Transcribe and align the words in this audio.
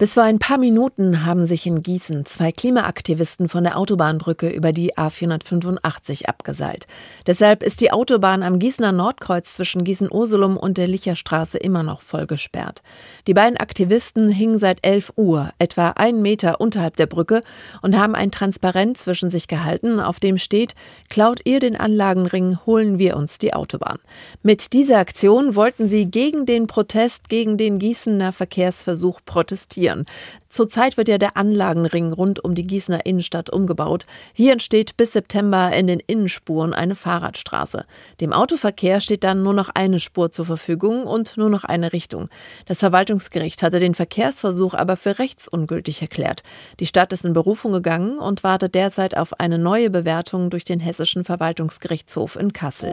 Bis 0.00 0.14
vor 0.14 0.22
ein 0.22 0.38
paar 0.38 0.56
Minuten 0.56 1.26
haben 1.26 1.44
sich 1.44 1.66
in 1.66 1.82
Gießen 1.82 2.24
zwei 2.24 2.52
Klimaaktivisten 2.52 3.50
von 3.50 3.64
der 3.64 3.76
Autobahnbrücke 3.76 4.48
über 4.48 4.72
die 4.72 4.96
A485 4.96 6.24
abgeseilt. 6.24 6.86
Deshalb 7.26 7.62
ist 7.62 7.82
die 7.82 7.92
Autobahn 7.92 8.42
am 8.42 8.58
Gießener 8.58 8.92
Nordkreuz 8.92 9.52
zwischen 9.52 9.84
Gießen-Ursulum 9.84 10.56
und 10.56 10.78
der 10.78 10.88
Licherstraße 10.88 11.58
immer 11.58 11.82
noch 11.82 12.00
voll 12.00 12.26
gesperrt. 12.26 12.82
Die 13.26 13.34
beiden 13.34 13.58
Aktivisten 13.58 14.30
hingen 14.30 14.58
seit 14.58 14.78
11 14.86 15.12
Uhr, 15.16 15.50
etwa 15.58 15.90
einen 15.90 16.22
Meter 16.22 16.62
unterhalb 16.62 16.96
der 16.96 17.04
Brücke, 17.04 17.42
und 17.82 17.98
haben 17.98 18.14
ein 18.14 18.30
Transparent 18.30 18.96
zwischen 18.96 19.28
sich 19.28 19.48
gehalten, 19.48 20.00
auf 20.00 20.18
dem 20.18 20.38
steht, 20.38 20.74
klaut 21.10 21.40
ihr 21.44 21.60
den 21.60 21.76
Anlagenring, 21.76 22.56
holen 22.64 22.98
wir 22.98 23.18
uns 23.18 23.38
die 23.38 23.52
Autobahn. 23.52 23.98
Mit 24.42 24.72
dieser 24.72 24.96
Aktion 24.96 25.56
wollten 25.56 25.90
sie 25.90 26.06
gegen 26.06 26.46
den 26.46 26.68
Protest 26.68 27.28
gegen 27.28 27.58
den 27.58 27.78
Gießener 27.78 28.32
Verkehrsversuch 28.32 29.20
protestieren 29.26 29.89
passieren. 29.90 30.06
Zurzeit 30.48 30.96
wird 30.96 31.08
ja 31.08 31.16
der 31.16 31.36
Anlagenring 31.36 32.12
rund 32.12 32.42
um 32.42 32.56
die 32.56 32.66
Gießener 32.66 33.06
Innenstadt 33.06 33.50
umgebaut. 33.50 34.06
Hier 34.32 34.52
entsteht 34.52 34.96
bis 34.96 35.12
September 35.12 35.72
in 35.72 35.86
den 35.86 36.00
Innenspuren 36.00 36.74
eine 36.74 36.96
Fahrradstraße. 36.96 37.84
Dem 38.20 38.32
Autoverkehr 38.32 39.00
steht 39.00 39.22
dann 39.22 39.44
nur 39.44 39.54
noch 39.54 39.68
eine 39.72 40.00
Spur 40.00 40.32
zur 40.32 40.46
Verfügung 40.46 41.04
und 41.04 41.36
nur 41.36 41.50
noch 41.50 41.62
eine 41.62 41.92
Richtung. 41.92 42.28
Das 42.66 42.80
Verwaltungsgericht 42.80 43.62
hatte 43.62 43.78
den 43.78 43.94
Verkehrsversuch 43.94 44.74
aber 44.74 44.96
für 44.96 45.20
rechtsungültig 45.20 46.02
erklärt. 46.02 46.42
Die 46.80 46.86
Stadt 46.86 47.12
ist 47.12 47.24
in 47.24 47.32
Berufung 47.32 47.72
gegangen 47.72 48.18
und 48.18 48.42
wartet 48.42 48.74
derzeit 48.74 49.16
auf 49.16 49.38
eine 49.38 49.58
neue 49.58 49.90
Bewertung 49.90 50.50
durch 50.50 50.64
den 50.64 50.80
Hessischen 50.80 51.22
Verwaltungsgerichtshof 51.22 52.34
in 52.34 52.52
Kassel. 52.52 52.92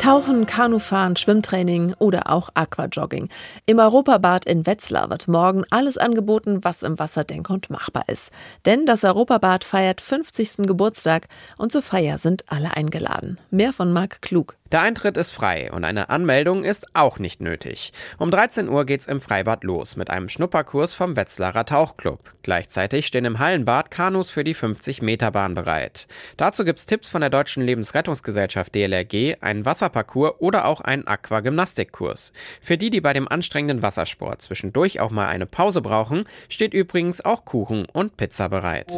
Tauchen, 0.00 0.46
Kanufahren, 0.46 1.14
Schwimmtraining 1.16 1.92
oder 1.98 2.30
auch 2.30 2.48
Aquajogging. 2.54 3.28
Im 3.66 3.78
Europabad 3.78 4.46
in 4.46 4.66
Wetzlar 4.66 5.10
wird 5.10 5.28
morgen 5.28 5.64
alles 5.68 5.98
angeboten, 5.98 6.60
was 6.62 6.82
im 6.82 6.98
Wasserdenkund 6.98 7.68
machbar 7.68 8.04
ist. 8.08 8.30
Denn 8.64 8.86
das 8.86 9.04
Europabad 9.04 9.62
feiert 9.62 10.00
50. 10.00 10.66
Geburtstag 10.66 11.28
und 11.58 11.70
zur 11.70 11.82
Feier 11.82 12.16
sind 12.16 12.44
alle 12.48 12.74
eingeladen. 12.74 13.38
Mehr 13.50 13.74
von 13.74 13.92
Marc 13.92 14.22
Klug. 14.22 14.56
Der 14.72 14.82
Eintritt 14.82 15.16
ist 15.16 15.32
frei 15.32 15.72
und 15.72 15.82
eine 15.82 16.10
Anmeldung 16.10 16.62
ist 16.62 16.86
auch 16.94 17.18
nicht 17.18 17.40
nötig. 17.40 17.92
Um 18.18 18.30
13 18.30 18.68
Uhr 18.68 18.84
geht's 18.84 19.08
im 19.08 19.20
Freibad 19.20 19.64
los 19.64 19.96
mit 19.96 20.10
einem 20.10 20.28
Schnupperkurs 20.28 20.94
vom 20.94 21.16
Wetzlarer 21.16 21.64
Tauchclub. 21.64 22.20
Gleichzeitig 22.44 23.08
stehen 23.08 23.24
im 23.24 23.40
Hallenbad 23.40 23.90
Kanus 23.90 24.30
für 24.30 24.44
die 24.44 24.54
50-Meter-Bahn 24.54 25.54
bereit. 25.54 26.06
Dazu 26.36 26.64
gibt's 26.64 26.86
Tipps 26.86 27.08
von 27.08 27.20
der 27.20 27.30
Deutschen 27.30 27.64
Lebensrettungsgesellschaft 27.64 28.72
DLRG, 28.72 29.38
einen 29.40 29.64
Wasserparcours 29.64 30.34
oder 30.38 30.66
auch 30.66 30.80
einen 30.80 31.04
Aquagymnastikkurs. 31.04 32.32
Für 32.60 32.78
die, 32.78 32.90
die 32.90 33.00
bei 33.00 33.12
dem 33.12 33.26
anstrengenden 33.26 33.82
Wassersport 33.82 34.40
zwischendurch 34.40 35.00
auch 35.00 35.10
mal 35.10 35.26
eine 35.26 35.46
Pause 35.46 35.82
brauchen, 35.82 36.26
steht 36.48 36.74
übrigens 36.74 37.24
auch 37.24 37.44
Kuchen 37.44 37.86
und 37.86 38.16
Pizza 38.16 38.48
bereit. 38.48 38.92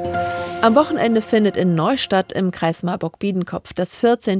Am 0.62 0.77
Wochenende 0.77 1.23
findet 1.23 1.57
in 1.57 1.75
Neustadt 1.75 2.33
im 2.33 2.53
Kreis 2.53 2.84
Marburg-Biedenkopf 2.84 3.73
das 3.73 3.97
14. 3.97 4.39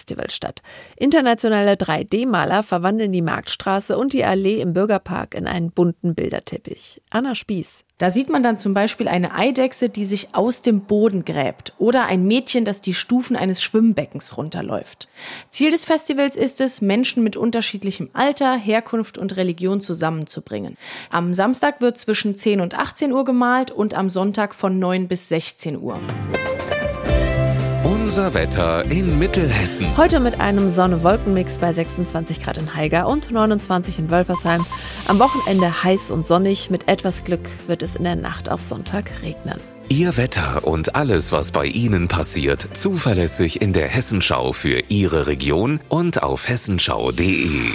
Straßenmalereifestival 0.00 0.30
statt. 0.30 0.62
Internationale 0.96 1.74
3D-Maler 1.74 2.62
verwandeln 2.62 3.12
die 3.12 3.22
Marktstraße 3.22 3.96
und 3.96 4.12
die 4.12 4.24
Allee 4.24 4.60
im 4.60 4.72
Bürgerpark 4.72 5.34
in 5.34 5.46
einen 5.46 5.70
bunten 5.70 6.14
Bilderteppich. 6.14 7.00
Anna 7.10 7.34
Spieß. 7.34 7.84
Da 7.98 8.08
sieht 8.08 8.30
man 8.30 8.42
dann 8.42 8.56
zum 8.56 8.72
Beispiel 8.72 9.08
eine 9.08 9.34
Eidechse, 9.34 9.90
die 9.90 10.06
sich 10.06 10.34
aus 10.34 10.62
dem 10.62 10.82
Boden 10.86 11.26
gräbt 11.26 11.74
oder 11.76 12.06
ein 12.06 12.26
Mädchen, 12.26 12.64
das 12.64 12.80
die 12.80 12.94
Stufen 12.94 13.36
eines 13.36 13.62
Schwimmbeckens 13.62 14.38
runterläuft. 14.38 15.06
Ziel 15.50 15.70
des 15.70 15.84
Festivals 15.84 16.34
ist 16.34 16.62
es, 16.62 16.80
Menschen 16.80 17.22
mit 17.22 17.36
unterschiedlichem 17.36 18.08
Alter, 18.14 18.56
Herkunft 18.56 19.18
und 19.18 19.36
Religion 19.36 19.82
zusammenzubringen. 19.82 20.78
Am 21.10 21.34
Samstag 21.34 21.82
wird 21.82 21.98
zwischen 21.98 22.36
10 22.36 22.62
und 22.62 22.78
18 22.78 23.12
Uhr 23.12 23.26
gemalt 23.26 23.70
und 23.70 23.94
am 23.94 24.08
Sonntag 24.08 24.54
von 24.54 24.78
9 24.78 25.06
bis 25.06 25.28
16 25.28 25.78
Uhr. 25.78 26.00
Unser 28.10 28.34
Wetter 28.34 28.90
in 28.90 29.20
Mittelhessen. 29.20 29.96
Heute 29.96 30.18
mit 30.18 30.40
einem 30.40 30.68
Sonne-Wolken-Mix 30.68 31.60
bei 31.60 31.72
26 31.72 32.40
Grad 32.40 32.58
in 32.58 32.74
Haiger 32.74 33.06
und 33.06 33.30
29 33.30 34.00
in 34.00 34.10
Wölfersheim. 34.10 34.66
Am 35.06 35.20
Wochenende 35.20 35.84
heiß 35.84 36.10
und 36.10 36.26
sonnig. 36.26 36.70
Mit 36.70 36.88
etwas 36.88 37.22
Glück 37.22 37.48
wird 37.68 37.84
es 37.84 37.94
in 37.94 38.02
der 38.02 38.16
Nacht 38.16 38.50
auf 38.50 38.62
Sonntag 38.62 39.12
regnen. 39.22 39.60
Ihr 39.90 40.16
Wetter 40.16 40.66
und 40.66 40.96
alles, 40.96 41.30
was 41.30 41.52
bei 41.52 41.66
Ihnen 41.66 42.08
passiert, 42.08 42.66
zuverlässig 42.72 43.62
in 43.62 43.72
der 43.72 43.86
Hessenschau 43.86 44.52
für 44.52 44.82
Ihre 44.88 45.28
Region 45.28 45.78
und 45.88 46.20
auf 46.20 46.48
hessenschau.de. 46.48 47.70